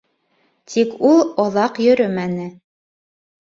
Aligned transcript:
Тик 0.75 0.95
ул 1.09 1.21
оҙаҡ 1.43 1.77
йөрөмәне. 1.85 2.49